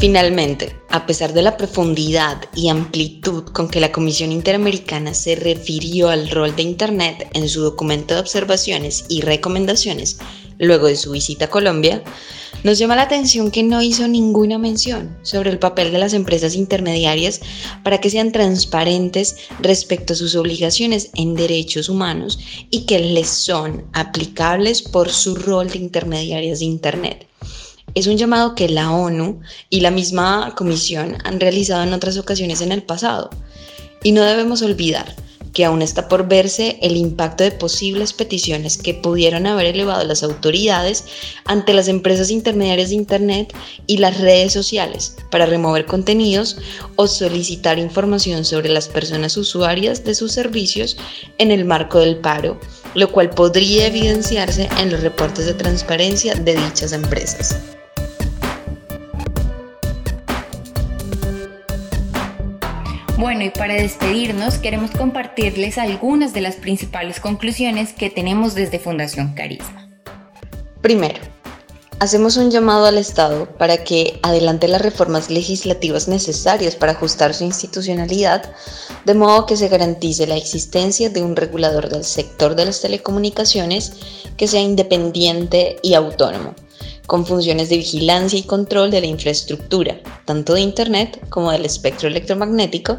Finalmente, 0.00 0.76
a 0.90 1.06
pesar 1.06 1.32
de 1.32 1.42
la 1.42 1.56
profundidad 1.56 2.42
y 2.54 2.68
amplitud 2.68 3.44
con 3.46 3.68
que 3.68 3.80
la 3.80 3.90
Comisión 3.90 4.30
Interamericana 4.30 5.12
se 5.12 5.34
refirió 5.34 6.08
al 6.08 6.30
rol 6.30 6.54
de 6.54 6.62
Internet 6.62 7.28
en 7.34 7.48
su 7.48 7.62
documento 7.62 8.14
de 8.14 8.20
observaciones 8.20 9.06
y 9.08 9.22
recomendaciones 9.22 10.18
luego 10.58 10.86
de 10.86 10.96
su 10.96 11.12
visita 11.12 11.46
a 11.46 11.50
Colombia, 11.50 12.02
nos 12.64 12.78
llama 12.78 12.96
la 12.96 13.02
atención 13.02 13.50
que 13.50 13.62
no 13.62 13.82
hizo 13.82 14.08
ninguna 14.08 14.58
mención 14.58 15.16
sobre 15.22 15.50
el 15.50 15.58
papel 15.58 15.92
de 15.92 15.98
las 15.98 16.12
empresas 16.12 16.54
intermediarias 16.54 17.40
para 17.84 17.98
que 18.00 18.10
sean 18.10 18.32
transparentes 18.32 19.36
respecto 19.60 20.12
a 20.12 20.16
sus 20.16 20.34
obligaciones 20.34 21.10
en 21.14 21.34
derechos 21.34 21.88
humanos 21.88 22.38
y 22.70 22.86
que 22.86 22.98
les 22.98 23.28
son 23.28 23.84
aplicables 23.92 24.82
por 24.82 25.10
su 25.10 25.36
rol 25.36 25.70
de 25.70 25.78
intermediarias 25.78 26.60
de 26.60 26.66
Internet 26.66 27.28
es 27.94 28.06
un 28.06 28.16
llamado 28.16 28.54
que 28.54 28.68
la 28.68 28.90
ONU 28.90 29.40
y 29.70 29.80
la 29.80 29.90
misma 29.90 30.54
Comisión 30.56 31.18
han 31.24 31.40
realizado 31.40 31.82
en 31.82 31.92
otras 31.92 32.18
ocasiones 32.18 32.60
en 32.60 32.72
el 32.72 32.82
pasado. 32.82 33.30
Y 34.02 34.12
no 34.12 34.22
debemos 34.22 34.62
olvidar 34.62 35.14
que 35.52 35.64
aún 35.64 35.82
está 35.82 36.08
por 36.08 36.28
verse 36.28 36.78
el 36.82 36.96
impacto 36.96 37.44
de 37.44 37.50
posibles 37.50 38.12
peticiones 38.12 38.78
que 38.78 38.94
pudieron 38.94 39.46
haber 39.46 39.66
elevado 39.66 40.04
las 40.04 40.22
autoridades 40.22 41.04
ante 41.46 41.74
las 41.74 41.88
empresas 41.88 42.30
intermediarias 42.30 42.90
de 42.90 42.96
Internet 42.96 43.54
y 43.86 43.96
las 43.96 44.20
redes 44.20 44.52
sociales 44.52 45.16
para 45.30 45.46
remover 45.46 45.86
contenidos 45.86 46.58
o 46.96 47.06
solicitar 47.06 47.78
información 47.78 48.44
sobre 48.44 48.68
las 48.68 48.88
personas 48.88 49.36
usuarias 49.36 50.04
de 50.04 50.14
sus 50.14 50.32
servicios 50.32 50.96
en 51.38 51.50
el 51.50 51.64
marco 51.64 51.98
del 52.00 52.18
paro, 52.18 52.60
lo 52.94 53.10
cual 53.10 53.30
podría 53.30 53.86
evidenciarse 53.86 54.68
en 54.78 54.90
los 54.90 55.00
reportes 55.00 55.46
de 55.46 55.54
transparencia 55.54 56.34
de 56.34 56.54
dichas 56.54 56.92
empresas. 56.92 57.77
Bueno, 63.18 63.42
y 63.42 63.50
para 63.50 63.74
despedirnos 63.74 64.58
queremos 64.58 64.92
compartirles 64.92 65.76
algunas 65.76 66.32
de 66.32 66.40
las 66.40 66.54
principales 66.54 67.18
conclusiones 67.18 67.92
que 67.92 68.10
tenemos 68.10 68.54
desde 68.54 68.78
Fundación 68.78 69.34
Carisma. 69.34 69.88
Primero, 70.82 71.18
hacemos 71.98 72.36
un 72.36 72.52
llamado 72.52 72.86
al 72.86 72.96
Estado 72.96 73.48
para 73.58 73.82
que 73.82 74.20
adelante 74.22 74.68
las 74.68 74.82
reformas 74.82 75.30
legislativas 75.30 76.06
necesarias 76.06 76.76
para 76.76 76.92
ajustar 76.92 77.34
su 77.34 77.42
institucionalidad, 77.42 78.52
de 79.04 79.14
modo 79.14 79.46
que 79.46 79.56
se 79.56 79.66
garantice 79.66 80.28
la 80.28 80.36
existencia 80.36 81.10
de 81.10 81.20
un 81.20 81.34
regulador 81.34 81.88
del 81.88 82.04
sector 82.04 82.54
de 82.54 82.66
las 82.66 82.80
telecomunicaciones 82.82 83.94
que 84.36 84.46
sea 84.46 84.60
independiente 84.60 85.78
y 85.82 85.94
autónomo 85.94 86.54
con 87.08 87.24
funciones 87.24 87.70
de 87.70 87.78
vigilancia 87.78 88.38
y 88.38 88.42
control 88.42 88.90
de 88.90 89.00
la 89.00 89.06
infraestructura, 89.06 89.98
tanto 90.26 90.52
de 90.52 90.60
Internet 90.60 91.18
como 91.30 91.50
del 91.50 91.64
espectro 91.64 92.06
electromagnético, 92.06 92.98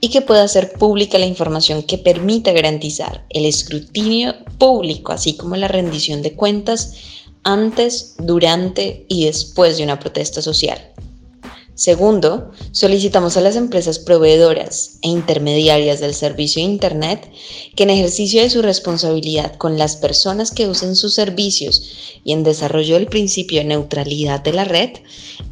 y 0.00 0.10
que 0.10 0.20
pueda 0.22 0.44
hacer 0.44 0.74
pública 0.74 1.18
la 1.18 1.26
información 1.26 1.82
que 1.82 1.98
permita 1.98 2.52
garantizar 2.52 3.26
el 3.30 3.44
escrutinio 3.44 4.36
público, 4.58 5.10
así 5.10 5.36
como 5.36 5.56
la 5.56 5.66
rendición 5.66 6.22
de 6.22 6.34
cuentas 6.34 6.94
antes, 7.42 8.14
durante 8.18 9.04
y 9.08 9.24
después 9.24 9.76
de 9.76 9.82
una 9.82 9.98
protesta 9.98 10.40
social. 10.40 10.78
Segundo, 11.78 12.50
solicitamos 12.72 13.36
a 13.36 13.40
las 13.40 13.54
empresas 13.54 14.00
proveedoras 14.00 14.98
e 15.00 15.06
intermediarias 15.10 16.00
del 16.00 16.12
servicio 16.12 16.60
de 16.60 16.68
Internet 16.72 17.30
que 17.76 17.84
en 17.84 17.90
ejercicio 17.90 18.42
de 18.42 18.50
su 18.50 18.62
responsabilidad 18.62 19.54
con 19.54 19.78
las 19.78 19.94
personas 19.94 20.50
que 20.50 20.66
usen 20.66 20.96
sus 20.96 21.14
servicios 21.14 22.20
y 22.24 22.32
en 22.32 22.42
desarrollo 22.42 22.96
del 22.96 23.06
principio 23.06 23.60
de 23.60 23.66
neutralidad 23.66 24.40
de 24.40 24.54
la 24.54 24.64
red, 24.64 24.90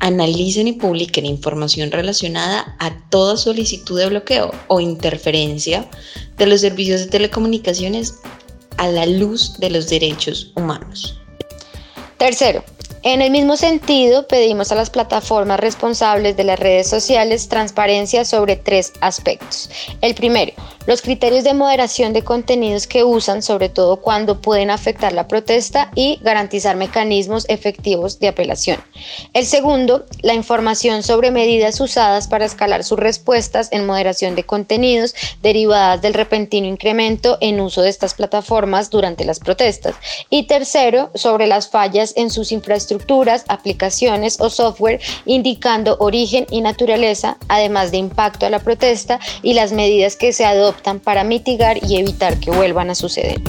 analicen 0.01 0.67
y 0.67 0.73
publiquen 0.73 1.27
información 1.27 1.93
relacionada 1.93 2.75
a 2.81 3.09
toda 3.09 3.37
solicitud 3.37 3.97
de 3.97 4.09
bloqueo 4.09 4.51
o 4.67 4.81
interferencia 4.81 5.89
de 6.37 6.47
los 6.47 6.61
servicios 6.61 7.03
de 7.03 7.07
telecomunicaciones 7.07 8.15
a 8.79 8.89
la 8.89 9.07
luz 9.07 9.61
de 9.61 9.71
los 9.71 9.89
derechos 9.89 10.51
humanos. 10.57 11.21
Tercero, 12.19 12.65
en 13.13 13.23
el 13.23 13.31
mismo 13.31 13.57
sentido, 13.57 14.27
pedimos 14.27 14.73
a 14.73 14.75
las 14.75 14.91
plataformas 14.91 15.61
responsables 15.61 16.37
de 16.37 16.43
las 16.43 16.59
redes 16.59 16.91
sociales 16.91 17.49
transparencia 17.49 18.25
sobre 18.25 18.57
tres 18.57 18.93
aspectos. 19.01 19.71
El 20.01 20.17
primero, 20.17 20.53
los 20.87 21.03
criterios 21.03 21.45
de 21.45 21.55
moderación 21.55 22.13
de 22.13 22.23
contenidos 22.23 22.87
que 22.87 23.05
usan, 23.05 23.43
sobre 23.43 23.69
todo 23.69 23.99
cuando 23.99 24.41
pueden 24.41 24.71
afectar 24.71 25.13
la 25.13 25.29
protesta 25.29 25.91
y 25.95 26.19
garantizar 26.23 26.77
mecanismos 26.77 27.45
efectivos 27.49 28.19
de 28.19 28.29
apelación. 28.29 28.83
El 29.33 29.47
segundo, 29.47 30.07
la 30.23 30.35
información 30.35 31.03
sobre 31.03 31.31
medidas 31.31 31.81
usadas 31.81 32.29
para 32.29 32.45
escalar 32.45 32.85
sus 32.85 32.99
respuestas 32.99 33.69
en 33.73 33.87
moderación 33.87 34.35
de 34.37 34.45
contenidos 34.45 35.15
derivadas 35.43 36.03
del 36.03 36.15
repentino 36.15 36.67
incremento 36.67 37.39
en 37.41 37.61
uso 37.61 37.83
de 37.83 37.91
estas 37.91 38.15
plataformas 38.15 38.91
durante 38.91 39.25
las 39.25 39.39
protestas. 39.39 39.95
Y 40.31 40.45
tercero, 40.45 41.11
sobre 41.15 41.47
las 41.47 41.69
fallas 41.69 42.13
en 42.17 42.31
sus 42.31 42.53
infraestructuras 42.53 42.87
estructuras, 42.87 43.45
aplicaciones 43.49 44.41
o 44.41 44.49
software 44.49 45.01
indicando 45.25 45.97
origen 45.99 46.47
y 46.51 46.61
naturaleza, 46.61 47.37
además 47.49 47.91
de 47.91 47.99
impacto 47.99 48.47
a 48.47 48.51
la 48.51 48.61
protesta 48.61 49.19
y 49.43 49.55
las 49.55 49.73
medidas 49.73 50.17
que 50.17 50.33
se 50.33 50.45
adoptan 50.45 50.76
para 51.03 51.25
mitigar 51.25 51.79
y 51.83 51.99
evitar 51.99 52.39
que 52.39 52.51
vuelvan 52.51 52.91
a 52.91 52.95
suceder. 52.95 53.41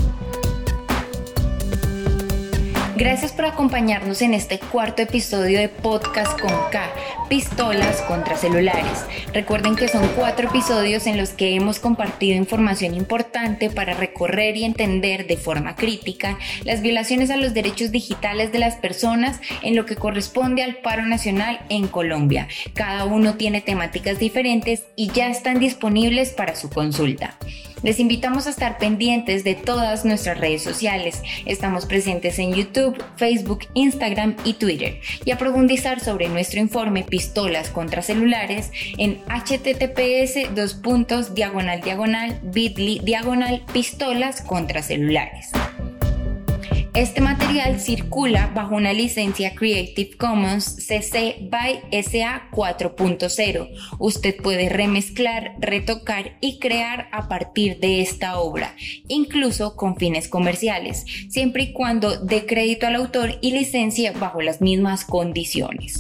Gracias 2.98 3.32
por 3.32 3.46
acompañarnos 3.46 4.24
en 4.24 4.34
este 4.34 4.58
cuarto 4.58 5.04
episodio 5.04 5.60
de 5.60 5.70
Podcast 5.70 6.42
con 6.42 6.50
K, 6.72 6.90
Pistolas 7.30 8.02
contra 8.02 8.36
Celulares. 8.36 9.06
Recuerden 9.36 9.76
que 9.76 9.88
son 9.88 10.08
cuatro 10.16 10.48
episodios 10.48 11.06
en 11.06 11.16
los 11.16 11.30
que 11.30 11.54
hemos 11.54 11.78
compartido 11.78 12.36
información 12.36 12.96
importante 12.96 13.70
para 13.70 13.94
recorrer 13.94 14.58
y 14.58 14.64
entender 14.64 15.28
de 15.28 15.38
forma 15.38 15.76
crítica 15.76 16.40
las 16.64 16.82
violaciones 16.82 17.30
a 17.30 17.38
los 17.38 17.54
derechos 17.54 17.92
digitales 17.92 18.52
de 18.52 18.58
las 18.58 18.78
personas 18.78 19.42
en 19.62 19.76
lo 19.76 19.86
que 19.86 19.96
corresponde 19.96 20.64
al 20.64 20.78
paro 20.78 21.06
nacional 21.06 21.60
en 21.70 21.88
Colombia. 21.88 22.48
Cada 22.74 23.06
uno 23.06 23.36
tiene 23.36 23.62
temáticas 23.62 24.18
diferentes 24.18 24.86
y 24.96 25.12
ya 25.12 25.28
están 25.28 25.60
disponibles 25.60 26.32
para 26.32 26.56
su 26.56 26.72
consulta. 26.72 27.38
Les 27.84 28.00
invitamos 28.00 28.48
a 28.48 28.50
estar 28.50 28.80
pendientes 28.80 29.44
de 29.44 29.54
todas 29.54 30.04
nuestras 30.04 30.40
redes 30.40 30.64
sociales. 30.64 31.22
Estamos 31.46 31.86
presentes 31.86 32.40
en 32.40 32.54
YouTube, 32.54 32.98
Facebook, 33.18 33.68
Instagram 33.76 34.36
y 34.44 34.54
Twitter. 34.54 35.00
Y 35.26 35.32
a 35.32 35.38
profundizar 35.38 36.00
sobre 36.00 36.28
nuestro 36.28 36.60
informe 36.60 37.04
Pistolas 37.04 37.70
contra 37.70 38.02
celulares 38.02 38.72
en 38.98 39.20
https 39.28 40.56
diagonal 41.36 41.82
diagonal 41.82 42.40
bit.ly 42.44 43.02
diagonal 43.04 43.64
pistolas 43.72 44.42
contra 44.42 44.82
celulares. 44.82 45.52
Este 46.98 47.22
material 47.22 47.80
circula 47.80 48.52
bajo 48.56 48.74
una 48.74 48.92
licencia 48.92 49.54
Creative 49.54 50.18
Commons 50.18 50.78
CC 50.78 51.48
by 51.48 51.82
SA 51.92 52.50
4.0. 52.52 53.70
Usted 54.00 54.36
puede 54.42 54.68
remezclar, 54.68 55.54
retocar 55.60 56.38
y 56.42 56.58
crear 56.58 57.08
a 57.12 57.28
partir 57.28 57.80
de 57.80 58.02
esta 58.02 58.40
obra, 58.40 58.74
incluso 59.08 59.76
con 59.76 59.98
fines 59.98 60.28
comerciales, 60.28 61.06
siempre 61.30 61.66
y 61.66 61.74
cuando 61.74 62.18
dé 62.18 62.48
crédito 62.48 62.88
al 62.88 62.96
autor 62.96 63.38
y 63.42 63.52
licencia 63.52 64.12
bajo 64.14 64.42
las 64.42 64.60
mismas 64.60 65.06
condiciones. 65.06 66.00